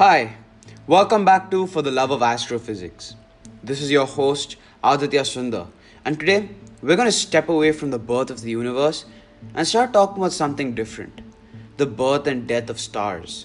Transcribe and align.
Hi, 0.00 0.36
welcome 0.86 1.26
back 1.26 1.50
to 1.50 1.66
For 1.66 1.82
the 1.82 1.90
Love 1.90 2.10
of 2.10 2.22
Astrophysics. 2.22 3.16
This 3.62 3.82
is 3.82 3.90
your 3.90 4.06
host 4.06 4.56
Aditya 4.82 5.24
Sundar, 5.24 5.66
and 6.06 6.18
today 6.18 6.48
we're 6.80 6.96
going 6.96 7.04
to 7.04 7.12
step 7.12 7.50
away 7.50 7.72
from 7.72 7.90
the 7.90 7.98
birth 7.98 8.30
of 8.30 8.40
the 8.40 8.48
universe 8.50 9.04
and 9.54 9.68
start 9.68 9.92
talking 9.92 10.16
about 10.16 10.32
something 10.32 10.74
different 10.74 11.20
the 11.76 11.84
birth 11.84 12.26
and 12.26 12.48
death 12.48 12.70
of 12.70 12.80
stars. 12.80 13.44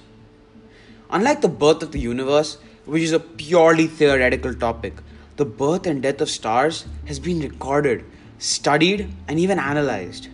Unlike 1.10 1.41
the 1.41 1.50
birth 1.50 1.84
of 1.84 1.91
the 1.91 2.00
universe, 2.00 2.58
which 2.86 3.04
is 3.04 3.12
a 3.12 3.20
purely 3.20 3.88
theoretical 3.88 4.56
topic, 4.56 4.94
the 5.36 5.44
birth 5.44 5.86
and 5.86 6.02
death 6.02 6.22
of 6.22 6.30
stars 6.30 6.86
has 7.08 7.20
been 7.20 7.42
recorded, 7.42 8.06
studied, 8.40 9.12
and 9.28 9.42
even 9.42 9.60
analyzed. 9.60 10.30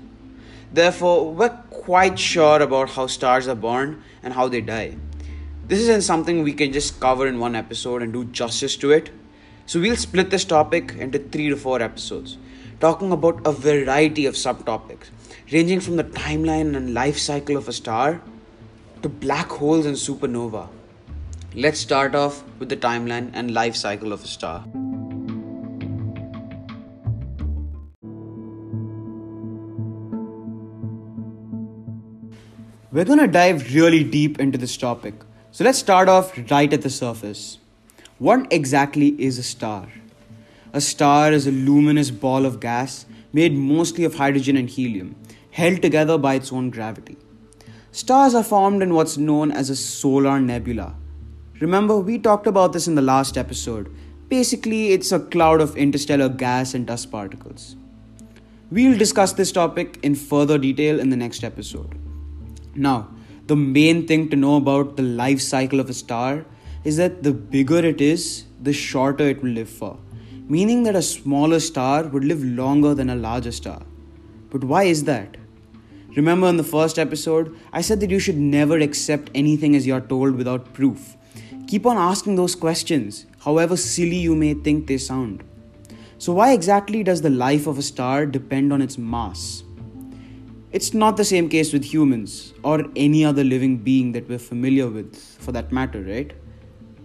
Therefore, 0.71 1.33
we're 1.33 1.57
quite 1.71 2.19
sure 2.19 2.61
about 2.61 2.91
how 2.91 3.07
stars 3.07 3.47
are 3.47 3.55
born 3.55 4.03
and 4.21 4.35
how 4.35 4.47
they 4.47 4.61
die. 4.61 4.97
This 5.71 5.79
isn't 5.83 6.01
something 6.01 6.43
we 6.43 6.51
can 6.51 6.73
just 6.73 6.99
cover 6.99 7.27
in 7.27 7.39
one 7.39 7.55
episode 7.55 8.01
and 8.01 8.11
do 8.11 8.25
justice 8.25 8.75
to 8.75 8.91
it. 8.91 9.09
So 9.65 9.79
we'll 9.79 9.95
split 9.95 10.29
this 10.29 10.43
topic 10.43 10.95
into 10.99 11.17
three 11.17 11.47
to 11.47 11.55
four 11.55 11.81
episodes, 11.81 12.37
talking 12.81 13.13
about 13.13 13.39
a 13.47 13.53
variety 13.53 14.25
of 14.25 14.33
subtopics, 14.33 15.11
ranging 15.49 15.79
from 15.79 15.95
the 15.95 16.03
timeline 16.03 16.75
and 16.75 16.93
life 16.93 17.17
cycle 17.17 17.55
of 17.55 17.69
a 17.69 17.71
star 17.71 18.21
to 19.01 19.07
black 19.07 19.47
holes 19.47 19.85
and 19.85 19.95
supernova. 19.95 20.67
Let's 21.55 21.79
start 21.79 22.15
off 22.15 22.43
with 22.59 22.67
the 22.67 22.75
timeline 22.75 23.31
and 23.33 23.53
life 23.53 23.77
cycle 23.77 24.11
of 24.11 24.25
a 24.25 24.27
star. 24.27 24.65
We're 32.91 33.05
gonna 33.05 33.27
dive 33.27 33.73
really 33.73 34.03
deep 34.03 34.37
into 34.37 34.57
this 34.57 34.75
topic 34.75 35.13
so 35.51 35.65
let's 35.65 35.79
start 35.79 36.07
off 36.07 36.37
right 36.49 36.71
at 36.71 36.81
the 36.81 36.89
surface. 36.89 37.57
What 38.19 38.47
exactly 38.51 39.09
is 39.21 39.37
a 39.37 39.43
star? 39.43 39.89
A 40.71 40.79
star 40.79 41.33
is 41.33 41.45
a 41.45 41.51
luminous 41.51 42.09
ball 42.09 42.45
of 42.45 42.61
gas 42.61 43.05
made 43.33 43.53
mostly 43.53 44.05
of 44.05 44.15
hydrogen 44.15 44.55
and 44.55 44.69
helium, 44.69 45.15
held 45.51 45.81
together 45.81 46.17
by 46.17 46.35
its 46.35 46.53
own 46.53 46.69
gravity. 46.69 47.17
Stars 47.91 48.33
are 48.33 48.43
formed 48.45 48.81
in 48.81 48.93
what's 48.93 49.17
known 49.17 49.51
as 49.51 49.69
a 49.69 49.75
solar 49.75 50.39
nebula. 50.39 50.95
Remember, 51.59 51.97
we 51.97 52.17
talked 52.17 52.47
about 52.47 52.71
this 52.71 52.87
in 52.87 52.95
the 52.95 53.01
last 53.01 53.37
episode. 53.37 53.93
Basically, 54.29 54.93
it's 54.93 55.11
a 55.11 55.19
cloud 55.19 55.59
of 55.59 55.75
interstellar 55.75 56.29
gas 56.29 56.73
and 56.73 56.87
dust 56.87 57.11
particles. 57.11 57.75
We'll 58.71 58.97
discuss 58.97 59.33
this 59.33 59.51
topic 59.51 59.99
in 60.01 60.15
further 60.15 60.57
detail 60.57 61.01
in 61.01 61.09
the 61.09 61.17
next 61.17 61.43
episode. 61.43 61.99
Now, 62.73 63.09
the 63.51 63.55
main 63.57 64.07
thing 64.07 64.29
to 64.29 64.37
know 64.37 64.55
about 64.55 64.95
the 64.95 65.03
life 65.03 65.41
cycle 65.41 65.81
of 65.81 65.89
a 65.89 65.93
star 65.93 66.45
is 66.85 66.95
that 66.95 67.21
the 67.21 67.33
bigger 67.33 67.79
it 67.79 67.99
is, 67.99 68.45
the 68.61 68.71
shorter 68.71 69.27
it 69.27 69.43
will 69.43 69.49
live 69.49 69.67
for, 69.69 69.97
meaning 70.47 70.83
that 70.83 70.95
a 70.95 71.01
smaller 71.01 71.59
star 71.59 72.07
would 72.07 72.23
live 72.23 72.41
longer 72.41 72.93
than 72.95 73.09
a 73.09 73.15
larger 73.15 73.51
star. 73.51 73.81
But 74.51 74.63
why 74.63 74.83
is 74.83 75.03
that? 75.03 75.35
Remember 76.15 76.47
in 76.47 76.55
the 76.55 76.63
first 76.63 76.97
episode, 76.97 77.53
I 77.73 77.81
said 77.81 77.99
that 77.99 78.09
you 78.09 78.19
should 78.19 78.37
never 78.37 78.77
accept 78.79 79.29
anything 79.35 79.75
as 79.75 79.85
you're 79.85 80.07
told 80.13 80.35
without 80.35 80.73
proof. 80.73 81.17
Keep 81.67 81.85
on 81.85 81.97
asking 81.97 82.37
those 82.37 82.55
questions, 82.55 83.25
however 83.39 83.75
silly 83.75 84.17
you 84.17 84.33
may 84.33 84.53
think 84.53 84.87
they 84.87 84.97
sound. 84.97 85.43
So, 86.19 86.31
why 86.31 86.53
exactly 86.53 87.03
does 87.03 87.21
the 87.21 87.29
life 87.29 87.67
of 87.67 87.77
a 87.77 87.81
star 87.81 88.25
depend 88.25 88.71
on 88.71 88.81
its 88.81 88.97
mass? 88.97 89.63
It's 90.71 90.93
not 90.93 91.17
the 91.17 91.25
same 91.25 91.49
case 91.49 91.73
with 91.73 91.83
humans 91.83 92.53
or 92.63 92.85
any 92.95 93.25
other 93.25 93.43
living 93.43 93.77
being 93.77 94.13
that 94.13 94.29
we're 94.29 94.39
familiar 94.39 94.87
with, 94.87 95.17
for 95.39 95.51
that 95.51 95.69
matter, 95.69 96.01
right? 96.01 96.31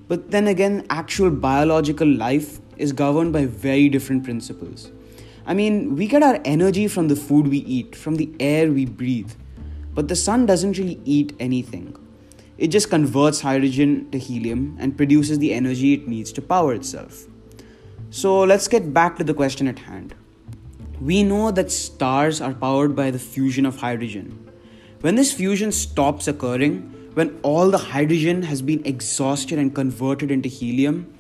But 0.06 0.31
then 0.31 0.47
again, 0.47 0.86
actual 0.89 1.31
biological 1.31 2.06
life 2.06 2.60
is 2.77 2.93
governed 2.93 3.32
by 3.32 3.47
very 3.47 3.88
different 3.88 4.22
principles. 4.22 4.93
I 5.47 5.54
mean, 5.54 5.97
we 5.97 6.06
get 6.06 6.22
our 6.22 6.41
energy 6.44 6.87
from 6.87 7.09
the 7.09 7.16
food 7.16 7.49
we 7.49 7.59
eat, 7.59 7.97
from 7.97 8.15
the 8.15 8.31
air 8.38 8.71
we 8.71 8.84
breathe. 8.84 9.32
But 9.94 10.06
the 10.06 10.15
sun 10.15 10.47
doesn't 10.47 10.78
really 10.78 11.00
eat 11.04 11.34
anything. 11.41 11.97
It 12.59 12.69
just 12.69 12.88
converts 12.88 13.41
hydrogen 13.41 14.10
to 14.12 14.19
helium 14.19 14.77
and 14.78 14.97
produces 14.97 15.41
the 15.41 15.53
energy 15.53 15.93
it 15.93 16.06
needs 16.06 16.31
to 16.34 16.43
power 16.43 16.72
itself. 16.72 17.25
So 18.10 18.44
let's 18.44 18.69
get 18.69 18.94
back 18.94 19.16
to 19.16 19.25
the 19.25 19.34
question 19.34 19.66
at 19.66 19.81
hand. 19.81 20.15
We 21.01 21.23
know 21.23 21.51
that 21.51 21.71
stars 21.71 22.41
are 22.41 22.55
powered 22.55 22.97
by 22.97 23.11
the 23.11 23.19
fusion 23.19 23.67
of 23.67 23.77
hydrogen. 23.77 24.51
When 25.03 25.15
this 25.15 25.33
fusion 25.33 25.71
stops 25.71 26.27
occurring, 26.27 27.11
when 27.12 27.39
all 27.43 27.71
the 27.71 27.79
hydrogen 27.79 28.43
has 28.43 28.62
been 28.62 28.84
exhausted 28.87 29.59
and 29.59 29.75
converted 29.75 30.31
into 30.31 30.49
helium, 30.49 31.12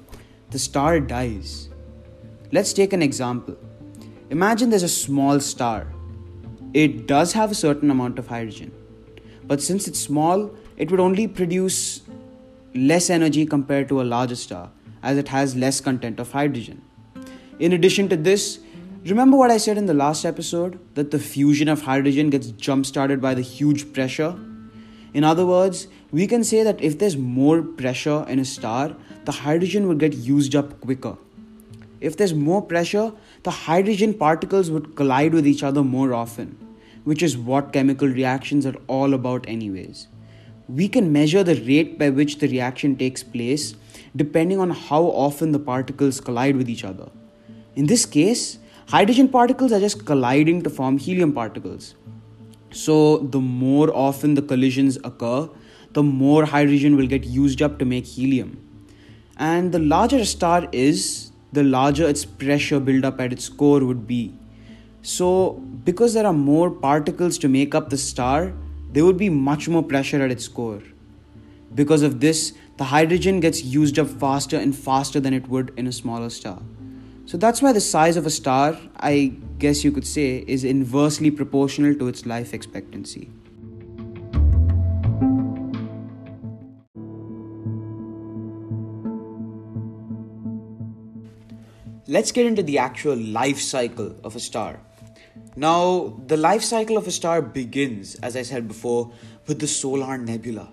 the 0.50 0.58
star 0.58 0.98
dies. 0.98 1.68
Let's 2.52 2.72
take 2.72 2.92
an 2.92 3.02
example. 3.02 3.56
Imagine 4.30 4.70
there's 4.70 4.82
a 4.82 4.88
small 4.88 5.40
star. 5.40 5.86
It 6.72 7.06
does 7.06 7.34
have 7.34 7.50
a 7.50 7.54
certain 7.54 7.90
amount 7.90 8.18
of 8.18 8.28
hydrogen, 8.28 8.72
but 9.44 9.62
since 9.62 9.86
it's 9.86 10.00
small, 10.00 10.54
it 10.76 10.90
would 10.90 11.00
only 11.00 11.28
produce 11.28 12.02
less 12.74 13.10
energy 13.10 13.46
compared 13.46 13.88
to 13.88 14.00
a 14.00 14.04
larger 14.04 14.36
star 14.36 14.70
as 15.02 15.18
it 15.18 15.28
has 15.28 15.54
less 15.54 15.80
content 15.80 16.18
of 16.18 16.32
hydrogen. 16.32 16.82
In 17.58 17.72
addition 17.72 18.08
to 18.08 18.16
this, 18.16 18.58
Remember 19.08 19.36
what 19.36 19.52
I 19.52 19.58
said 19.58 19.78
in 19.78 19.86
the 19.86 19.94
last 19.94 20.24
episode? 20.24 20.80
That 20.96 21.12
the 21.12 21.20
fusion 21.20 21.68
of 21.68 21.82
hydrogen 21.82 22.28
gets 22.28 22.48
jump 22.48 22.84
started 22.86 23.20
by 23.20 23.34
the 23.34 23.40
huge 23.40 23.92
pressure? 23.92 24.36
In 25.14 25.22
other 25.22 25.46
words, 25.46 25.86
we 26.10 26.26
can 26.26 26.42
say 26.42 26.64
that 26.64 26.82
if 26.82 26.98
there's 26.98 27.16
more 27.16 27.62
pressure 27.62 28.24
in 28.26 28.40
a 28.40 28.44
star, 28.44 28.96
the 29.24 29.30
hydrogen 29.30 29.86
would 29.86 30.00
get 30.00 30.14
used 30.14 30.56
up 30.56 30.80
quicker. 30.80 31.16
If 32.00 32.16
there's 32.16 32.34
more 32.34 32.60
pressure, 32.60 33.12
the 33.44 33.52
hydrogen 33.52 34.12
particles 34.12 34.72
would 34.72 34.96
collide 34.96 35.34
with 35.34 35.46
each 35.46 35.62
other 35.62 35.84
more 35.84 36.12
often, 36.12 36.58
which 37.04 37.22
is 37.22 37.38
what 37.38 37.72
chemical 37.72 38.08
reactions 38.08 38.66
are 38.66 38.76
all 38.88 39.14
about, 39.14 39.48
anyways. 39.48 40.08
We 40.68 40.88
can 40.88 41.12
measure 41.12 41.44
the 41.44 41.62
rate 41.62 41.96
by 41.96 42.10
which 42.10 42.38
the 42.38 42.48
reaction 42.48 42.96
takes 42.96 43.22
place 43.22 43.76
depending 44.16 44.58
on 44.58 44.70
how 44.70 45.04
often 45.04 45.52
the 45.52 45.60
particles 45.60 46.20
collide 46.20 46.56
with 46.56 46.68
each 46.68 46.82
other. 46.82 47.08
In 47.76 47.86
this 47.86 48.04
case, 48.04 48.58
hydrogen 48.88 49.28
particles 49.28 49.72
are 49.72 49.80
just 49.80 50.04
colliding 50.06 50.62
to 50.62 50.70
form 50.70 50.98
helium 50.98 51.32
particles. 51.32 51.94
So, 52.70 53.18
the 53.18 53.40
more 53.40 53.94
often 53.94 54.34
the 54.34 54.42
collisions 54.42 54.98
occur, 55.02 55.48
the 55.92 56.02
more 56.02 56.44
hydrogen 56.44 56.96
will 56.96 57.06
get 57.06 57.24
used 57.24 57.62
up 57.62 57.78
to 57.78 57.84
make 57.84 58.04
helium. 58.04 58.62
And 59.38 59.72
the 59.72 59.78
larger 59.78 60.18
a 60.18 60.24
star 60.24 60.68
is, 60.72 61.30
the 61.52 61.62
larger 61.62 62.08
its 62.08 62.24
pressure 62.24 62.80
buildup 62.80 63.20
at 63.20 63.32
its 63.32 63.48
core 63.48 63.84
would 63.84 64.06
be. 64.06 64.34
So, 65.02 65.52
because 65.84 66.14
there 66.14 66.26
are 66.26 66.32
more 66.32 66.70
particles 66.70 67.38
to 67.38 67.48
make 67.48 67.74
up 67.74 67.90
the 67.90 67.96
star, 67.96 68.52
there 68.92 69.04
would 69.04 69.16
be 69.16 69.28
much 69.28 69.68
more 69.68 69.82
pressure 69.82 70.22
at 70.22 70.30
its 70.30 70.48
core. 70.48 70.82
Because 71.74 72.02
of 72.02 72.20
this, 72.20 72.52
the 72.76 72.84
hydrogen 72.84 73.40
gets 73.40 73.62
used 73.62 73.98
up 73.98 74.08
faster 74.08 74.56
and 74.56 74.76
faster 74.76 75.20
than 75.20 75.34
it 75.34 75.48
would 75.48 75.72
in 75.76 75.86
a 75.86 75.92
smaller 75.92 76.30
star. 76.30 76.60
So 77.26 77.36
that's 77.36 77.60
why 77.60 77.72
the 77.72 77.80
size 77.80 78.16
of 78.16 78.24
a 78.24 78.30
star, 78.30 78.78
I 78.98 79.32
guess 79.58 79.82
you 79.82 79.90
could 79.90 80.06
say, 80.06 80.44
is 80.46 80.62
inversely 80.62 81.32
proportional 81.32 81.92
to 81.96 82.06
its 82.06 82.24
life 82.24 82.54
expectancy. 82.54 83.30
Let's 92.06 92.30
get 92.30 92.46
into 92.46 92.62
the 92.62 92.78
actual 92.78 93.16
life 93.16 93.60
cycle 93.60 94.14
of 94.22 94.36
a 94.36 94.40
star. 94.40 94.78
Now, 95.56 96.22
the 96.28 96.36
life 96.36 96.62
cycle 96.62 96.96
of 96.96 97.08
a 97.08 97.10
star 97.10 97.42
begins, 97.42 98.14
as 98.16 98.36
I 98.36 98.42
said 98.42 98.68
before, 98.68 99.10
with 99.48 99.58
the 99.58 99.66
solar 99.66 100.16
nebula. 100.16 100.68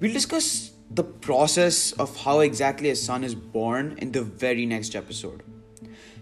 We'll 0.00 0.12
discuss 0.12 0.72
the 0.90 1.04
process 1.04 1.92
of 1.92 2.16
how 2.16 2.40
exactly 2.40 2.90
a 2.90 2.96
sun 2.96 3.22
is 3.22 3.36
born 3.36 3.96
in 3.98 4.10
the 4.10 4.22
very 4.22 4.66
next 4.66 4.96
episode. 4.96 5.44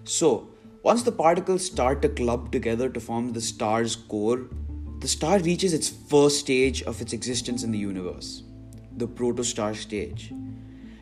So, 0.09 0.51
once 0.85 1.03
the 1.03 1.11
particles 1.11 1.67
start 1.67 2.01
to 2.03 2.09
club 2.09 2.53
together 2.53 2.89
to 2.89 3.01
form 3.01 3.33
the 3.33 3.41
star's 3.41 3.97
core, 3.97 4.47
the 5.01 5.09
star 5.09 5.41
reaches 5.41 5.75
its 5.75 5.89
first 5.89 6.39
stage 6.39 6.81
of 6.85 7.01
its 7.01 7.13
existence 7.13 7.65
in 7.65 7.73
the 7.73 7.79
universe, 7.79 8.45
the 8.97 9.09
protostar 9.09 9.75
stage. 9.75 10.33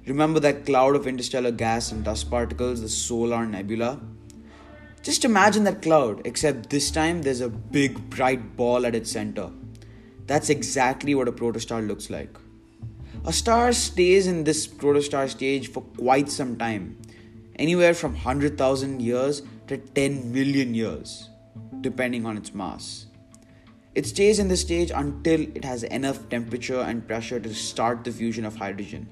Remember 0.07 0.41
that 0.41 0.65
cloud 0.65 0.97
of 0.97 1.07
interstellar 1.07 1.51
gas 1.51 1.93
and 1.93 2.03
dust 2.03 2.31
particles, 2.31 2.81
the 2.81 2.89
solar 2.89 3.45
nebula? 3.45 4.01
Just 5.03 5.27
imagine 5.27 5.65
that 5.65 5.83
cloud, 5.83 6.23
except 6.25 6.71
this 6.71 6.91
time 6.91 7.21
there's 7.21 7.43
a 7.43 7.51
big 7.51 8.09
bright 8.09 8.57
ball 8.57 8.87
at 8.87 8.95
its 8.95 9.13
center. 9.13 9.51
That's 10.27 10.49
exactly 10.49 11.15
what 11.15 11.29
a 11.29 11.33
protostar 11.33 11.87
looks 11.87 12.09
like. 12.09 12.39
A 13.27 13.35
star 13.35 13.75
stays 13.75 14.27
in 14.27 14.45
this 14.45 14.67
protostar 14.67 15.29
stage 15.29 15.71
for 15.71 15.83
quite 15.83 16.31
some 16.31 16.57
time, 16.57 16.97
anywhere 17.57 17.95
from 17.95 18.13
100,000 18.13 19.01
years 19.01 19.43
to 19.67 19.79
10 19.79 20.33
million 20.33 20.75
years, 20.75 21.31
depending 21.81 22.27
on 22.27 22.37
its 22.37 22.55
mass. 22.55 23.07
It 23.95 24.07
stays 24.07 24.39
in 24.41 24.49
this 24.49 24.63
stage 24.63 24.91
until 24.91 25.43
it 25.43 25.65
has 25.65 25.85
enough 25.85 26.29
temperature 26.29 26.81
and 26.81 27.07
pressure 27.07 27.39
to 27.39 27.55
start 27.55 28.03
the 28.03 28.11
fusion 28.11 28.45
of 28.45 28.57
hydrogen. 28.57 29.09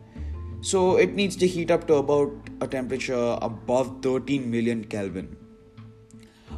So 0.60 0.96
it 0.96 1.14
needs 1.14 1.36
to 1.36 1.46
heat 1.46 1.70
up 1.70 1.86
to 1.86 1.94
about 1.94 2.32
a 2.60 2.66
temperature 2.66 3.38
above 3.40 4.02
13 4.02 4.50
million 4.50 4.84
Kelvin. 4.84 5.36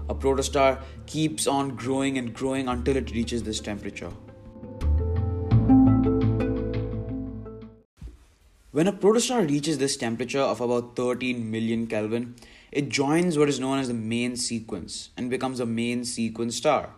A 0.08 0.14
protostar 0.14 0.82
keeps 1.06 1.46
on 1.46 1.76
growing 1.76 2.18
and 2.18 2.34
growing 2.34 2.68
until 2.68 2.96
it 2.96 3.10
reaches 3.12 3.42
this 3.42 3.60
temperature. 3.60 4.12
When 8.74 8.88
a 8.88 8.92
protostar 8.92 9.48
reaches 9.48 9.78
this 9.78 9.96
temperature 9.96 10.40
of 10.40 10.60
about 10.60 10.96
13 10.96 11.48
million 11.48 11.86
Kelvin, 11.86 12.34
it 12.72 12.88
joins 12.88 13.38
what 13.38 13.48
is 13.48 13.60
known 13.60 13.78
as 13.78 13.86
the 13.86 13.94
main 13.94 14.36
sequence 14.36 15.10
and 15.16 15.30
becomes 15.30 15.60
a 15.60 15.64
main 15.64 16.04
sequence 16.04 16.56
star. 16.56 16.90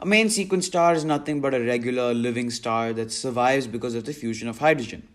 A 0.00 0.04
main 0.04 0.28
sequence 0.28 0.66
star 0.66 0.92
is 0.92 1.06
nothing 1.06 1.40
but 1.40 1.54
a 1.54 1.64
regular 1.64 2.12
living 2.12 2.50
star 2.50 2.92
that 2.92 3.10
survives 3.10 3.66
because 3.66 3.94
of 3.94 4.04
the 4.04 4.12
fusion 4.12 4.48
of 4.48 4.58
hydrogen. 4.58 5.08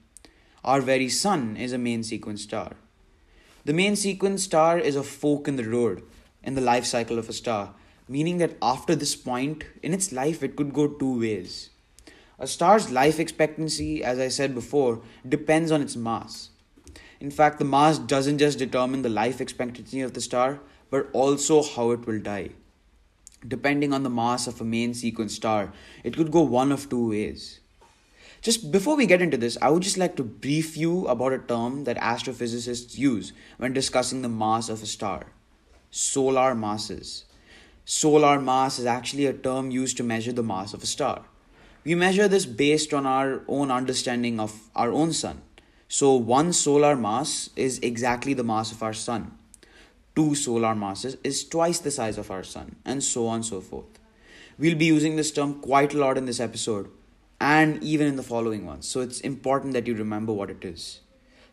Our 0.63 0.81
very 0.81 1.09
sun 1.09 1.57
is 1.57 1.73
a 1.73 1.77
main 1.77 2.01
sequence 2.01 2.41
star. 2.41 2.71
The 3.63 3.73
main 3.73 3.95
sequence 3.95 4.41
star 4.41 4.79
is 4.79 4.95
a 4.95 5.03
fork 5.03 5.47
in 5.47 5.57
the 5.57 5.69
road 5.69 6.01
in 6.41 6.55
the 6.55 6.61
life 6.61 6.85
cycle 6.85 7.19
of 7.19 7.29
a 7.29 7.33
star, 7.33 7.75
meaning 8.07 8.39
that 8.39 8.57
after 8.63 8.95
this 8.95 9.15
point 9.15 9.63
in 9.83 9.93
its 9.93 10.11
life, 10.11 10.41
it 10.41 10.55
could 10.55 10.73
go 10.73 10.87
two 10.87 11.19
ways. 11.19 11.69
A 12.43 12.47
star's 12.47 12.91
life 12.91 13.21
expectancy, 13.21 14.03
as 14.03 14.19
I 14.19 14.27
said 14.27 14.53
before, 14.53 15.01
depends 15.25 15.71
on 15.71 15.81
its 15.81 15.95
mass. 15.95 16.49
In 17.21 17.31
fact, 17.31 17.57
the 17.57 17.63
mass 17.63 17.97
doesn't 17.97 18.39
just 18.39 18.59
determine 18.59 19.01
the 19.01 19.07
life 19.07 19.39
expectancy 19.39 20.01
of 20.01 20.13
the 20.13 20.19
star, 20.19 20.59
but 20.89 21.09
also 21.13 21.63
how 21.63 21.91
it 21.91 22.05
will 22.05 22.19
die. 22.19 22.49
Depending 23.47 23.93
on 23.93 24.03
the 24.03 24.09
mass 24.09 24.45
of 24.45 24.59
a 24.59 24.65
main 24.65 24.93
sequence 24.93 25.33
star, 25.33 25.71
it 26.03 26.17
could 26.17 26.31
go 26.33 26.41
one 26.41 26.73
of 26.73 26.89
two 26.89 27.11
ways. 27.11 27.61
Just 28.41 28.73
before 28.73 28.97
we 28.97 29.05
get 29.05 29.21
into 29.21 29.37
this, 29.37 29.57
I 29.61 29.69
would 29.69 29.83
just 29.83 29.97
like 29.97 30.17
to 30.17 30.23
brief 30.25 30.75
you 30.75 31.07
about 31.07 31.31
a 31.31 31.39
term 31.39 31.85
that 31.85 31.95
astrophysicists 31.95 32.97
use 32.97 33.31
when 33.57 33.71
discussing 33.71 34.21
the 34.21 34.27
mass 34.27 34.67
of 34.67 34.83
a 34.83 34.85
star 34.85 35.27
solar 35.91 36.53
masses. 36.53 37.23
Solar 37.85 38.41
mass 38.41 38.79
is 38.79 38.85
actually 38.85 39.27
a 39.27 39.31
term 39.31 39.71
used 39.71 39.95
to 39.95 40.03
measure 40.03 40.33
the 40.33 40.43
mass 40.43 40.73
of 40.73 40.83
a 40.83 40.87
star. 40.87 41.23
We 41.85 41.95
measure 41.95 42.29
this 42.29 42.45
based 42.45 42.93
on 42.93 43.05
our 43.05 43.41
own 43.47 43.69
understanding 43.69 44.39
of 44.39 44.69
our 44.73 44.91
own 44.91 45.11
sun. 45.11 45.41
So, 45.89 46.15
one 46.15 46.53
solar 46.53 46.95
mass 46.95 47.49
is 47.57 47.79
exactly 47.79 48.33
the 48.33 48.43
mass 48.43 48.71
of 48.71 48.81
our 48.81 48.93
sun. 48.93 49.37
Two 50.15 50.33
solar 50.33 50.75
masses 50.75 51.17
is 51.23 51.43
twice 51.43 51.79
the 51.79 51.91
size 51.91 52.17
of 52.17 52.31
our 52.31 52.43
sun, 52.43 52.77
and 52.85 53.03
so 53.03 53.27
on 53.27 53.35
and 53.35 53.45
so 53.45 53.59
forth. 53.59 53.99
We'll 54.57 54.77
be 54.77 54.85
using 54.85 55.17
this 55.17 55.31
term 55.31 55.59
quite 55.59 55.93
a 55.93 55.97
lot 55.97 56.17
in 56.17 56.25
this 56.25 56.39
episode 56.39 56.89
and 57.41 57.83
even 57.83 58.07
in 58.07 58.15
the 58.15 58.23
following 58.23 58.65
ones. 58.65 58.87
So, 58.87 59.01
it's 59.01 59.19
important 59.19 59.73
that 59.73 59.85
you 59.85 59.93
remember 59.93 60.31
what 60.31 60.49
it 60.49 60.63
is. 60.63 61.01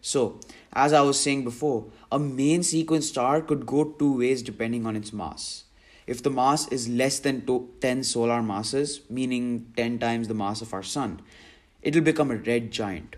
So, 0.01 0.39
as 0.73 0.93
I 0.93 1.01
was 1.01 1.19
saying 1.19 1.43
before, 1.43 1.87
a 2.13 2.21
main 2.21 2.63
sequence 2.63 3.09
star 3.09 3.43
could 3.43 3.67
go 3.67 3.85
two 3.85 4.19
ways 4.19 4.43
depending 4.43 4.87
on 4.87 4.95
its 4.95 5.13
mass. 5.13 5.65
If 6.11 6.25
the 6.25 6.31
mass 6.31 6.67
is 6.73 6.89
less 6.89 7.21
than 7.21 7.47
10 7.81 8.03
solar 8.03 8.43
masses, 8.43 9.03
meaning 9.09 9.73
10 9.77 10.01
times 10.01 10.27
the 10.27 10.35
mass 10.35 10.61
of 10.61 10.75
our 10.75 10.83
sun, 10.83 11.23
it 11.83 11.95
will 11.95 12.03
become 12.03 12.33
a 12.33 12.37
red 12.37 12.73
giant. 12.73 13.15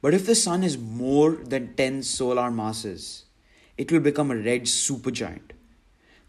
But 0.00 0.14
if 0.14 0.24
the 0.24 0.34
sun 0.34 0.64
is 0.64 0.78
more 0.78 1.32
than 1.32 1.74
10 1.74 2.04
solar 2.04 2.50
masses, 2.50 3.24
it 3.76 3.92
will 3.92 4.00
become 4.00 4.30
a 4.30 4.36
red 4.36 4.62
supergiant. 4.62 5.52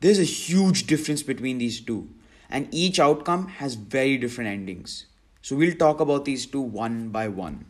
There's 0.01 0.19
a 0.19 0.25
huge 0.25 0.87
difference 0.87 1.23
between 1.23 1.57
these 1.57 1.79
two, 1.79 2.09
and 2.49 2.67
each 2.69 2.99
outcome 2.99 3.47
has 3.47 3.75
very 3.75 4.17
different 4.17 4.49
endings. 4.49 5.05
So 5.41 5.55
we'll 5.55 5.73
talk 5.73 6.01
about 6.01 6.25
these 6.25 6.45
two 6.45 6.59
one 6.59 7.11
by 7.11 7.29
one. 7.29 7.63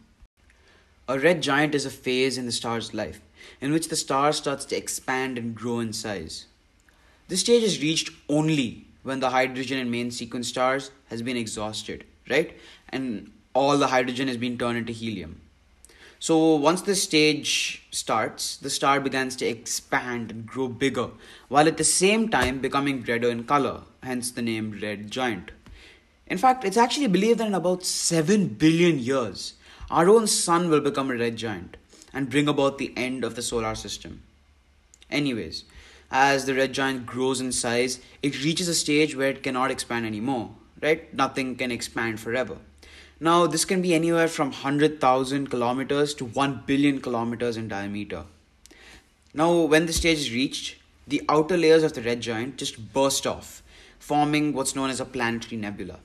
A 1.08 1.20
red 1.20 1.44
giant 1.44 1.76
is 1.76 1.86
a 1.86 1.92
phase 1.92 2.40
in 2.40 2.48
the 2.48 2.52
star's 2.52 2.96
life 2.96 3.22
in 3.62 3.72
which 3.72 3.90
the 3.90 3.96
star 3.96 4.34
starts 4.34 4.66
to 4.66 4.76
expand 4.76 5.38
and 5.38 5.54
grow 5.54 5.80
in 5.82 5.94
size. 5.94 6.48
This 7.34 7.40
stage 7.40 7.64
is 7.64 7.82
reached 7.82 8.12
only 8.30 8.86
when 9.02 9.20
the 9.20 9.32
hydrogen 9.32 9.80
in 9.80 9.90
main 9.90 10.12
sequence 10.12 10.50
stars 10.50 10.92
has 11.08 11.24
been 11.24 11.36
exhausted, 11.36 12.04
right? 12.30 12.56
And 12.90 13.32
all 13.56 13.80
the 13.80 13.88
hydrogen 13.88 14.28
has 14.28 14.38
been 14.38 14.56
turned 14.56 14.78
into 14.78 14.94
helium. 14.94 15.42
So 16.20 16.54
once 16.54 16.84
this 16.84 17.02
stage 17.02 17.88
starts, 17.90 18.58
the 18.58 18.70
star 18.70 19.00
begins 19.00 19.36
to 19.38 19.48
expand 19.48 20.30
and 20.30 20.46
grow 20.46 20.68
bigger, 20.68 21.10
while 21.48 21.68
at 21.68 21.78
the 21.78 21.84
same 21.84 22.30
time 22.30 22.60
becoming 22.60 23.02
redder 23.02 23.32
in 23.32 23.46
color, 23.46 23.82
hence 24.04 24.30
the 24.30 24.44
name 24.44 24.78
red 24.80 25.10
giant. 25.10 25.50
In 26.28 26.38
fact, 26.38 26.64
it's 26.64 26.78
actually 26.78 27.08
believed 27.08 27.40
that 27.40 27.48
in 27.48 27.56
about 27.56 27.84
7 27.84 28.46
billion 28.46 29.00
years, 29.00 29.56
our 29.90 30.08
own 30.08 30.28
sun 30.28 30.70
will 30.70 30.82
become 30.82 31.10
a 31.10 31.18
red 31.18 31.38
giant 31.38 31.78
and 32.14 32.30
bring 32.30 32.48
about 32.48 32.78
the 32.78 32.94
end 32.96 33.24
of 33.24 33.34
the 33.34 33.42
solar 33.42 33.74
system. 33.74 34.22
Anyways, 35.10 35.64
as 36.12 36.46
the 36.46 36.54
red 36.54 36.74
giant 36.74 37.06
grows 37.06 37.42
in 37.42 37.52
size, 37.52 38.00
it 38.22 38.44
reaches 38.44 38.68
a 38.68 38.76
stage 38.76 39.16
where 39.16 39.30
it 39.30 39.44
cannot 39.44 39.72
expand 39.72 40.06
anymore, 40.06 40.52
right? 40.82 41.14
Nothing 41.14 41.56
can 41.56 41.72
expand 41.72 42.20
forever. 42.20 42.58
Now, 43.20 43.48
this 43.48 43.66
can 43.66 43.82
be 43.82 43.94
anywhere 43.94 44.28
from 44.28 44.48
100,000 44.50 45.50
kilometers 45.50 46.14
to 46.16 46.26
1 46.26 46.64
billion 46.66 47.00
kilometers 47.00 47.58
in 47.58 47.68
diameter. 47.68 48.26
Now, 49.34 49.62
when 49.62 49.86
the 49.86 49.94
stage 49.94 50.20
is 50.20 50.32
reached, 50.32 50.76
the 51.08 51.22
outer 51.30 51.58
layers 51.58 51.84
of 51.84 51.94
the 51.94 52.02
red 52.02 52.22
giant 52.22 52.58
just 52.58 52.94
burst 52.94 53.26
off, 53.26 53.64
forming 53.98 54.54
what's 54.54 54.76
known 54.76 54.90
as 54.90 55.00
a 55.00 55.06
planetary 55.06 55.58
nebula. 55.58 56.00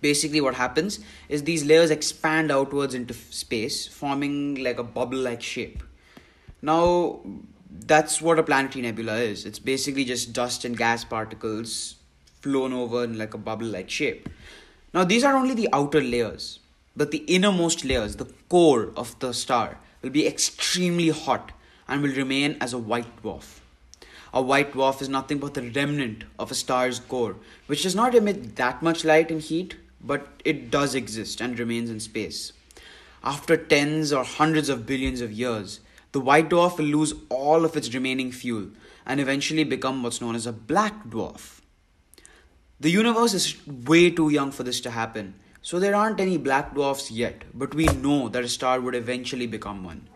Basically, 0.00 0.40
what 0.40 0.54
happens 0.54 1.00
is 1.28 1.42
these 1.42 1.64
layers 1.64 1.90
expand 1.90 2.52
outwards 2.52 2.94
into 2.94 3.14
space, 3.14 3.86
forming 3.86 4.62
like 4.62 4.78
a 4.78 4.84
bubble 4.84 5.18
like 5.18 5.42
shape. 5.42 5.82
Now, 6.62 7.20
that's 7.70 8.20
what 8.20 8.38
a 8.38 8.42
planetary 8.42 8.82
nebula 8.82 9.16
is. 9.16 9.44
It's 9.44 9.58
basically 9.58 10.04
just 10.04 10.32
dust 10.32 10.64
and 10.64 10.76
gas 10.76 11.04
particles 11.04 11.96
flown 12.40 12.72
over 12.72 13.04
in 13.04 13.18
like 13.18 13.34
a 13.34 13.38
bubble 13.38 13.66
like 13.66 13.90
shape. 13.90 14.28
Now, 14.94 15.04
these 15.04 15.24
are 15.24 15.36
only 15.36 15.54
the 15.54 15.68
outer 15.72 16.00
layers, 16.00 16.60
but 16.96 17.10
the 17.10 17.24
innermost 17.26 17.84
layers, 17.84 18.16
the 18.16 18.32
core 18.48 18.90
of 18.96 19.18
the 19.18 19.34
star, 19.34 19.78
will 20.02 20.10
be 20.10 20.26
extremely 20.26 21.10
hot 21.10 21.52
and 21.86 22.02
will 22.02 22.14
remain 22.14 22.56
as 22.60 22.72
a 22.72 22.78
white 22.78 23.22
dwarf. 23.22 23.60
A 24.32 24.42
white 24.42 24.72
dwarf 24.72 25.00
is 25.00 25.08
nothing 25.08 25.38
but 25.38 25.54
the 25.54 25.70
remnant 25.70 26.24
of 26.38 26.50
a 26.50 26.54
star's 26.54 27.00
core, 27.00 27.36
which 27.66 27.82
does 27.82 27.94
not 27.94 28.14
emit 28.14 28.56
that 28.56 28.82
much 28.82 29.04
light 29.04 29.30
and 29.30 29.40
heat, 29.40 29.76
but 30.00 30.28
it 30.44 30.70
does 30.70 30.94
exist 30.94 31.40
and 31.40 31.58
remains 31.58 31.90
in 31.90 32.00
space. 32.00 32.52
After 33.24 33.56
tens 33.56 34.12
or 34.12 34.24
hundreds 34.24 34.68
of 34.68 34.86
billions 34.86 35.20
of 35.20 35.32
years, 35.32 35.80
the 36.12 36.20
white 36.20 36.48
dwarf 36.48 36.78
will 36.78 36.86
lose 36.86 37.14
all 37.28 37.64
of 37.64 37.76
its 37.76 37.92
remaining 37.92 38.32
fuel 38.32 38.68
and 39.04 39.20
eventually 39.20 39.64
become 39.64 40.02
what's 40.02 40.20
known 40.20 40.34
as 40.34 40.46
a 40.46 40.52
black 40.52 41.04
dwarf. 41.04 41.60
The 42.80 42.90
universe 42.90 43.34
is 43.34 43.56
way 43.66 44.10
too 44.10 44.30
young 44.30 44.52
for 44.52 44.62
this 44.62 44.80
to 44.82 44.90
happen, 44.90 45.34
so 45.62 45.78
there 45.78 45.94
aren't 45.94 46.20
any 46.20 46.36
black 46.36 46.74
dwarfs 46.74 47.10
yet, 47.10 47.42
but 47.52 47.74
we 47.74 47.86
know 47.86 48.28
that 48.28 48.44
a 48.44 48.48
star 48.48 48.80
would 48.80 48.94
eventually 48.94 49.46
become 49.46 49.84
one. 49.84 50.08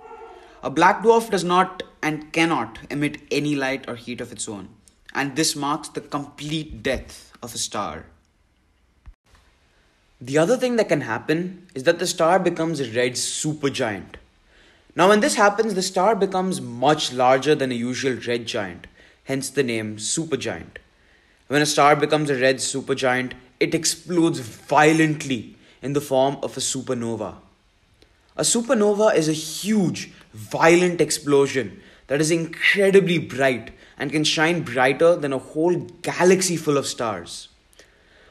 A 0.63 0.71
black 0.71 1.03
dwarf 1.03 1.29
does 1.29 1.43
not 1.43 1.83
and 2.03 2.33
cannot 2.33 2.79
emit 2.89 3.21
any 3.31 3.57
light 3.57 3.89
or 3.89 3.97
heat 3.97 4.21
of 4.21 4.31
its 4.31 4.49
own, 4.49 4.69
and 5.13 5.35
this 5.35 5.57
marks 5.57 5.89
the 5.89 6.01
complete 6.01 6.83
death 6.83 7.33
of 7.43 7.55
a 7.55 7.59
star. 7.59 8.07
The 10.21 10.39
other 10.39 10.57
thing 10.57 10.77
that 10.77 10.89
can 10.89 11.01
happen 11.01 11.67
is 11.75 11.83
that 11.83 11.99
the 11.99 12.07
star 12.07 12.39
becomes 12.39 12.79
a 12.79 12.91
red 12.93 13.15
supergiant. 13.15 14.15
Now, 14.95 15.09
when 15.09 15.21
this 15.21 15.37
happens, 15.37 15.73
the 15.73 15.83
star 15.83 16.15
becomes 16.15 16.61
much 16.61 17.13
larger 17.15 17.55
than 17.55 17.73
a 17.73 17.75
usual 17.75 18.19
red 18.27 18.45
giant, 18.45 18.87
hence 19.25 19.49
the 19.49 19.63
name 19.63 19.97
supergiant. 19.97 20.77
When 21.49 21.63
a 21.63 21.67
star 21.67 21.97
becomes 21.97 22.29
a 22.29 22.39
red 22.39 22.57
supergiant, 22.57 23.33
it 23.59 23.75
explodes 23.75 24.41
violently 24.41 25.57
in 25.81 25.95
the 25.95 26.01
form 26.03 26.37
of 26.43 26.59
a 26.59 26.61
supernova. 26.61 27.37
A 28.37 28.43
supernova 28.43 29.15
is 29.15 29.29
a 29.29 29.33
huge, 29.33 30.13
violent 30.35 31.01
explosion 31.01 31.81
that 32.09 32.21
is 32.21 32.31
incredibly 32.31 33.19
bright 33.19 33.71
and 33.97 34.13
can 34.13 34.25
shine 34.25 34.63
brighter 34.63 35.17
than 35.17 35.33
a 35.33 35.39
whole 35.39 35.77
galaxy 36.03 36.57
full 36.57 36.77
of 36.77 36.87
stars. 36.87 37.49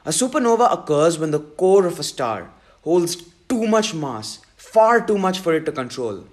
A 0.06 0.10
supernova 0.10 0.72
occurs 0.72 1.18
when 1.18 1.32
the 1.32 1.40
core 1.40 1.88
of 1.88 2.00
a 2.00 2.04
star 2.04 2.52
holds 2.84 3.16
too 3.50 3.66
much 3.68 3.96
mass, 3.96 4.40
far 4.58 5.06
too 5.06 5.18
much 5.18 5.40
for 5.40 5.56
it 5.56 5.66
to 5.66 5.72
control. 5.72 6.26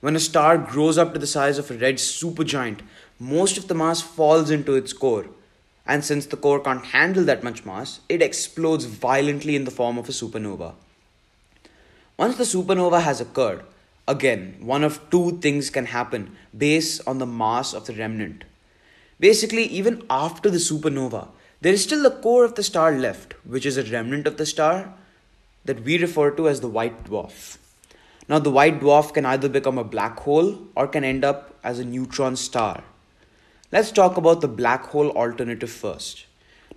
When 0.00 0.14
a 0.14 0.20
star 0.20 0.58
grows 0.58 0.98
up 0.98 1.14
to 1.14 1.18
the 1.18 1.26
size 1.26 1.58
of 1.58 1.70
a 1.70 1.74
red 1.74 1.96
supergiant, 1.96 2.80
most 3.18 3.56
of 3.56 3.68
the 3.68 3.74
mass 3.74 4.02
falls 4.02 4.50
into 4.50 4.74
its 4.74 4.92
core. 4.92 5.26
And 5.86 6.04
since 6.04 6.26
the 6.26 6.36
core 6.36 6.60
can't 6.60 6.84
handle 6.84 7.24
that 7.24 7.42
much 7.42 7.64
mass, 7.64 8.00
it 8.08 8.20
explodes 8.20 8.84
violently 8.84 9.56
in 9.56 9.64
the 9.64 9.70
form 9.70 9.96
of 9.96 10.08
a 10.08 10.12
supernova. 10.12 10.74
Once 12.18 12.36
the 12.36 12.44
supernova 12.44 13.02
has 13.02 13.20
occurred, 13.20 13.62
again, 14.06 14.56
one 14.60 14.84
of 14.84 15.00
two 15.10 15.38
things 15.38 15.70
can 15.70 15.86
happen 15.86 16.36
based 16.56 17.00
on 17.06 17.18
the 17.18 17.26
mass 17.26 17.72
of 17.72 17.86
the 17.86 17.94
remnant. 17.94 18.44
Basically, 19.18 19.64
even 19.64 20.04
after 20.10 20.50
the 20.50 20.58
supernova, 20.58 21.28
there 21.62 21.72
is 21.72 21.82
still 21.82 22.02
the 22.02 22.10
core 22.10 22.44
of 22.44 22.54
the 22.54 22.62
star 22.62 22.92
left, 22.92 23.34
which 23.44 23.64
is 23.64 23.78
a 23.78 23.84
remnant 23.84 24.26
of 24.26 24.36
the 24.36 24.44
star 24.44 24.92
that 25.64 25.84
we 25.84 25.98
refer 25.98 26.30
to 26.32 26.48
as 26.48 26.60
the 26.60 26.68
white 26.68 27.04
dwarf. 27.04 27.56
Now, 28.28 28.40
the 28.40 28.50
white 28.50 28.80
dwarf 28.80 29.14
can 29.14 29.24
either 29.24 29.48
become 29.48 29.78
a 29.78 29.84
black 29.84 30.18
hole 30.20 30.58
or 30.74 30.88
can 30.88 31.04
end 31.04 31.24
up 31.24 31.54
as 31.62 31.78
a 31.78 31.84
neutron 31.84 32.34
star. 32.36 32.82
Let's 33.70 33.92
talk 33.92 34.16
about 34.16 34.40
the 34.40 34.48
black 34.48 34.86
hole 34.86 35.10
alternative 35.10 35.70
first. 35.70 36.26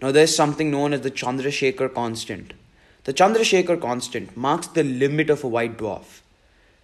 Now, 0.02 0.12
there 0.12 0.24
is 0.24 0.36
something 0.36 0.70
known 0.70 0.94
as 0.94 1.02
the 1.02 1.12
Chandrasekhar 1.12 1.94
constant. 1.94 2.54
The 3.06 3.14
Chandrasekhar 3.14 3.82
constant 3.82 4.38
marks 4.38 4.68
the 4.68 4.84
limit 4.84 5.30
of 5.30 5.44
a 5.44 5.48
white 5.48 5.78
dwarf. 5.78 6.22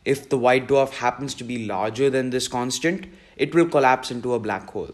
If 0.03 0.29
the 0.29 0.37
white 0.37 0.67
dwarf 0.67 0.91
happens 0.91 1.33
to 1.35 1.43
be 1.43 1.65
larger 1.65 2.09
than 2.09 2.31
this 2.31 2.47
constant, 2.47 3.05
it 3.37 3.53
will 3.53 3.67
collapse 3.67 4.11
into 4.11 4.33
a 4.33 4.39
black 4.39 4.69
hole. 4.69 4.93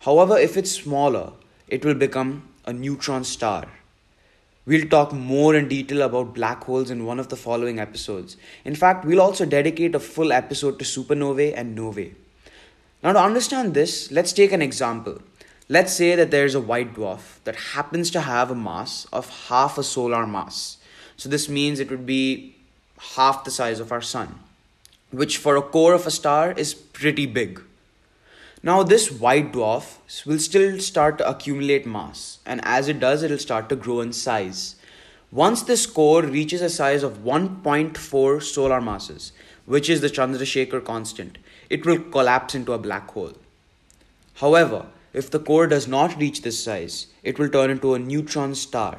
However, 0.00 0.38
if 0.38 0.56
it's 0.56 0.70
smaller, 0.70 1.32
it 1.68 1.84
will 1.84 1.94
become 1.94 2.48
a 2.64 2.72
neutron 2.72 3.24
star. 3.24 3.68
We'll 4.64 4.86
talk 4.86 5.12
more 5.12 5.56
in 5.56 5.66
detail 5.66 6.02
about 6.02 6.34
black 6.34 6.62
holes 6.62 6.88
in 6.88 7.04
one 7.04 7.18
of 7.18 7.28
the 7.28 7.36
following 7.36 7.80
episodes. 7.80 8.36
In 8.64 8.76
fact, 8.76 9.04
we'll 9.04 9.20
also 9.20 9.44
dedicate 9.44 9.96
a 9.96 9.98
full 9.98 10.32
episode 10.32 10.78
to 10.78 10.84
supernovae 10.84 11.52
and 11.56 11.76
novae. 11.76 12.14
Now, 13.02 13.12
to 13.14 13.18
understand 13.18 13.74
this, 13.74 14.12
let's 14.12 14.32
take 14.32 14.52
an 14.52 14.62
example. 14.62 15.20
Let's 15.68 15.92
say 15.92 16.14
that 16.14 16.30
there's 16.30 16.54
a 16.54 16.60
white 16.60 16.94
dwarf 16.94 17.42
that 17.42 17.56
happens 17.56 18.08
to 18.12 18.20
have 18.20 18.52
a 18.52 18.54
mass 18.54 19.08
of 19.12 19.48
half 19.48 19.78
a 19.78 19.82
solar 19.82 20.28
mass. 20.28 20.76
So, 21.16 21.28
this 21.28 21.48
means 21.48 21.80
it 21.80 21.90
would 21.90 22.06
be 22.06 22.54
half 23.16 23.42
the 23.42 23.50
size 23.50 23.80
of 23.80 23.90
our 23.90 24.00
sun, 24.00 24.38
which 25.10 25.38
for 25.38 25.56
a 25.56 25.62
core 25.62 25.94
of 25.94 26.06
a 26.06 26.10
star 26.12 26.52
is 26.52 26.72
pretty 26.72 27.26
big. 27.26 27.60
Now, 28.64 28.84
this 28.84 29.10
white 29.10 29.52
dwarf 29.52 29.96
will 30.24 30.38
still 30.38 30.78
start 30.78 31.18
to 31.18 31.28
accumulate 31.28 31.84
mass, 31.84 32.38
and 32.46 32.60
as 32.62 32.86
it 32.86 33.00
does, 33.00 33.24
it'll 33.24 33.38
start 33.38 33.68
to 33.70 33.76
grow 33.76 34.00
in 34.00 34.12
size. 34.12 34.76
Once 35.32 35.62
this 35.62 35.84
core 35.84 36.22
reaches 36.22 36.60
a 36.60 36.70
size 36.70 37.02
of 37.02 37.24
1.4 37.24 38.40
solar 38.40 38.80
masses, 38.80 39.32
which 39.66 39.90
is 39.90 40.00
the 40.00 40.08
Chandrasekhar 40.08 40.84
constant, 40.84 41.38
it 41.70 41.84
will 41.84 41.98
collapse 41.98 42.54
into 42.54 42.72
a 42.72 42.78
black 42.78 43.10
hole. 43.10 43.32
However, 44.34 44.86
if 45.12 45.28
the 45.28 45.40
core 45.40 45.66
does 45.66 45.88
not 45.88 46.16
reach 46.18 46.42
this 46.42 46.62
size, 46.62 47.08
it 47.24 47.40
will 47.40 47.48
turn 47.48 47.70
into 47.70 47.94
a 47.94 47.98
neutron 47.98 48.54
star. 48.54 48.98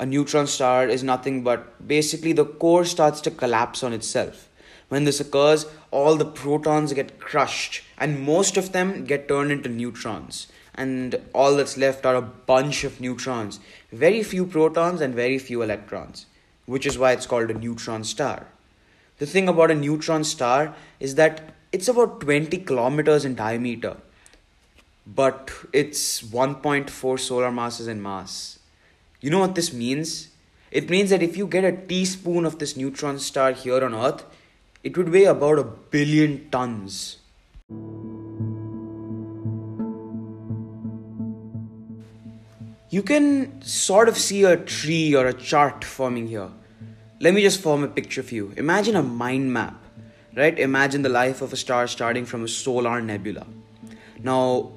A 0.00 0.06
neutron 0.06 0.48
star 0.48 0.88
is 0.88 1.04
nothing 1.04 1.44
but 1.44 1.86
basically 1.86 2.32
the 2.32 2.44
core 2.44 2.84
starts 2.84 3.20
to 3.20 3.30
collapse 3.30 3.84
on 3.84 3.92
itself. 3.92 4.48
When 4.92 5.04
this 5.04 5.20
occurs, 5.20 5.64
all 5.90 6.16
the 6.16 6.26
protons 6.26 6.92
get 6.92 7.18
crushed 7.18 7.80
and 7.96 8.20
most 8.20 8.58
of 8.58 8.72
them 8.72 9.06
get 9.06 9.26
turned 9.26 9.50
into 9.50 9.70
neutrons. 9.70 10.48
And 10.74 11.18
all 11.32 11.56
that's 11.56 11.78
left 11.78 12.04
are 12.04 12.14
a 12.14 12.20
bunch 12.20 12.84
of 12.84 13.00
neutrons, 13.00 13.58
very 13.90 14.22
few 14.22 14.44
protons 14.44 15.00
and 15.00 15.14
very 15.14 15.38
few 15.38 15.62
electrons, 15.62 16.26
which 16.66 16.84
is 16.84 16.98
why 16.98 17.12
it's 17.12 17.24
called 17.24 17.50
a 17.50 17.54
neutron 17.54 18.04
star. 18.04 18.48
The 19.16 19.24
thing 19.24 19.48
about 19.48 19.70
a 19.70 19.74
neutron 19.74 20.24
star 20.24 20.74
is 21.00 21.14
that 21.14 21.54
it's 21.72 21.88
about 21.88 22.20
20 22.20 22.58
kilometers 22.58 23.24
in 23.24 23.34
diameter, 23.34 23.96
but 25.06 25.50
it's 25.72 26.20
1.4 26.20 27.18
solar 27.18 27.50
masses 27.50 27.88
in 27.88 28.02
mass. 28.02 28.58
You 29.22 29.30
know 29.30 29.40
what 29.40 29.54
this 29.54 29.72
means? 29.72 30.28
It 30.70 30.90
means 30.90 31.08
that 31.08 31.22
if 31.22 31.38
you 31.38 31.46
get 31.46 31.64
a 31.64 31.72
teaspoon 31.72 32.44
of 32.44 32.58
this 32.58 32.76
neutron 32.76 33.18
star 33.18 33.52
here 33.52 33.82
on 33.82 33.94
Earth, 33.94 34.26
it 34.82 34.96
would 34.96 35.10
weigh 35.10 35.24
about 35.24 35.58
a 35.58 35.64
billion 35.64 36.50
tons. 36.50 37.18
You 42.90 43.02
can 43.02 43.62
sort 43.62 44.08
of 44.08 44.18
see 44.18 44.44
a 44.44 44.56
tree 44.56 45.14
or 45.14 45.26
a 45.26 45.32
chart 45.32 45.84
forming 45.84 46.26
here. 46.26 46.50
Let 47.20 47.32
me 47.32 47.40
just 47.40 47.60
form 47.60 47.84
a 47.84 47.88
picture 47.88 48.22
for 48.22 48.34
you. 48.34 48.52
Imagine 48.56 48.96
a 48.96 49.02
mind 49.02 49.52
map, 49.52 49.82
right? 50.36 50.58
Imagine 50.58 51.02
the 51.02 51.08
life 51.08 51.40
of 51.40 51.52
a 51.52 51.56
star 51.56 51.86
starting 51.86 52.26
from 52.26 52.44
a 52.44 52.48
solar 52.48 53.00
nebula. 53.00 53.46
Now, 54.22 54.72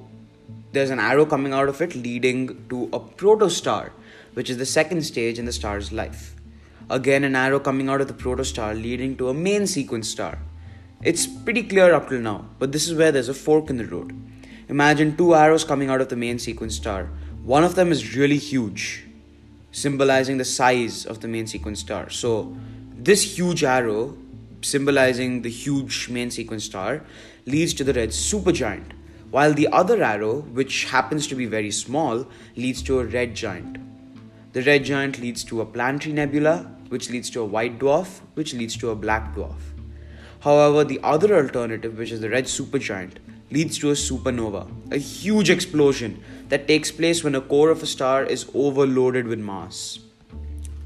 there's 0.72 0.90
an 0.90 1.00
arrow 1.00 1.26
coming 1.26 1.52
out 1.52 1.68
of 1.68 1.82
it 1.82 1.94
leading 1.94 2.66
to 2.68 2.84
a 2.92 3.00
protostar, 3.00 3.90
which 4.34 4.48
is 4.48 4.56
the 4.56 4.66
second 4.66 5.02
stage 5.02 5.38
in 5.38 5.44
the 5.44 5.52
star's 5.52 5.92
life. 5.92 6.35
Again, 6.88 7.24
an 7.24 7.34
arrow 7.34 7.58
coming 7.58 7.88
out 7.88 8.00
of 8.00 8.06
the 8.06 8.14
protostar 8.14 8.80
leading 8.80 9.16
to 9.16 9.28
a 9.28 9.34
main 9.34 9.66
sequence 9.66 10.08
star. 10.08 10.38
It's 11.02 11.26
pretty 11.26 11.64
clear 11.64 11.92
up 11.92 12.08
till 12.08 12.20
now, 12.20 12.46
but 12.60 12.70
this 12.70 12.86
is 12.86 12.94
where 12.94 13.10
there's 13.10 13.28
a 13.28 13.34
fork 13.34 13.70
in 13.70 13.76
the 13.76 13.84
road. 13.84 14.14
Imagine 14.68 15.16
two 15.16 15.34
arrows 15.34 15.64
coming 15.64 15.90
out 15.90 16.00
of 16.00 16.10
the 16.10 16.16
main 16.16 16.38
sequence 16.38 16.76
star. 16.76 17.08
One 17.42 17.64
of 17.64 17.74
them 17.74 17.90
is 17.90 18.16
really 18.16 18.38
huge, 18.38 19.04
symbolizing 19.72 20.38
the 20.38 20.44
size 20.44 21.04
of 21.04 21.20
the 21.20 21.26
main 21.26 21.48
sequence 21.48 21.80
star. 21.80 22.08
So, 22.08 22.56
this 22.96 23.36
huge 23.36 23.64
arrow, 23.64 24.16
symbolizing 24.62 25.42
the 25.42 25.50
huge 25.50 26.08
main 26.08 26.30
sequence 26.30 26.64
star, 26.64 27.02
leads 27.46 27.74
to 27.74 27.82
the 27.84 27.94
red 27.94 28.10
supergiant, 28.10 28.92
while 29.32 29.52
the 29.52 29.66
other 29.72 30.00
arrow, 30.04 30.42
which 30.42 30.84
happens 30.84 31.26
to 31.26 31.34
be 31.34 31.46
very 31.46 31.72
small, 31.72 32.28
leads 32.54 32.80
to 32.82 33.00
a 33.00 33.04
red 33.04 33.34
giant. 33.34 33.78
The 34.52 34.62
red 34.62 34.84
giant 34.84 35.20
leads 35.20 35.42
to 35.44 35.60
a 35.60 35.66
planetary 35.66 36.14
nebula, 36.14 36.75
which 36.88 37.10
leads 37.10 37.30
to 37.30 37.40
a 37.40 37.44
white 37.44 37.78
dwarf, 37.78 38.20
which 38.34 38.54
leads 38.54 38.76
to 38.76 38.90
a 38.90 38.94
black 38.94 39.34
dwarf. 39.34 39.56
However, 40.40 40.84
the 40.84 41.00
other 41.02 41.34
alternative, 41.36 41.98
which 41.98 42.12
is 42.12 42.20
the 42.20 42.30
red 42.30 42.44
supergiant, 42.44 43.16
leads 43.50 43.78
to 43.78 43.90
a 43.90 43.94
supernova, 43.94 44.68
a 44.92 44.98
huge 44.98 45.50
explosion 45.50 46.22
that 46.48 46.66
takes 46.68 46.90
place 46.90 47.22
when 47.22 47.34
a 47.34 47.40
core 47.40 47.70
of 47.70 47.82
a 47.82 47.86
star 47.86 48.24
is 48.24 48.50
overloaded 48.54 49.26
with 49.26 49.38
mass. 49.38 50.00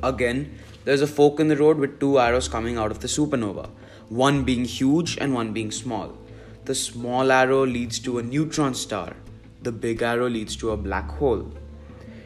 Again, 0.02 0.58
there's 0.84 1.02
a 1.02 1.06
fork 1.06 1.40
in 1.40 1.48
the 1.48 1.56
road 1.56 1.78
with 1.78 2.00
two 2.00 2.18
arrows 2.18 2.48
coming 2.48 2.78
out 2.78 2.90
of 2.90 3.00
the 3.00 3.08
supernova, 3.08 3.68
one 4.08 4.44
being 4.44 4.64
huge 4.64 5.18
and 5.18 5.34
one 5.34 5.52
being 5.52 5.70
small. 5.70 6.16
The 6.64 6.74
small 6.74 7.30
arrow 7.32 7.66
leads 7.66 7.98
to 8.00 8.18
a 8.18 8.22
neutron 8.22 8.74
star, 8.74 9.14
the 9.62 9.72
big 9.72 10.02
arrow 10.02 10.28
leads 10.28 10.56
to 10.56 10.70
a 10.70 10.76
black 10.76 11.10
hole. 11.10 11.52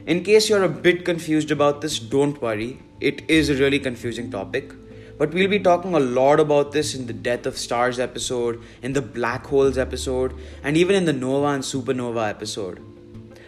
In 0.07 0.23
case 0.23 0.49
you're 0.49 0.64
a 0.64 0.69
bit 0.69 1.04
confused 1.04 1.50
about 1.50 1.81
this, 1.81 1.99
don't 1.99 2.40
worry, 2.43 2.81
it 3.04 3.23
is 3.28 3.50
a 3.50 3.54
really 3.54 3.78
confusing 3.78 4.30
topic. 4.30 4.73
But 5.18 5.32
we'll 5.32 5.49
be 5.49 5.61
talking 5.61 5.94
a 5.94 6.00
lot 6.00 6.40
about 6.40 6.73
this 6.73 6.94
in 6.94 7.06
the 7.06 7.12
Death 7.12 7.46
of 7.46 7.56
Stars 7.56 8.00
episode, 8.00 8.61
in 8.82 8.94
the 8.94 9.02
Black 9.02 9.46
Holes 9.46 9.78
episode, 9.78 10.34
and 10.64 10.76
even 10.76 10.96
in 10.96 11.04
the 11.04 11.12
Nova 11.12 11.49
and 11.49 11.62
Supernova 11.62 12.28
episode. 12.28 12.80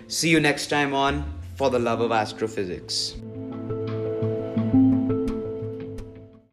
See 0.09 0.29
you 0.29 0.39
next 0.39 0.69
time 0.69 0.95
on 0.95 1.25
For 1.57 1.71
the 1.71 1.81
Love 1.81 2.01
of 2.01 2.13
Astrophysics. 2.13 3.17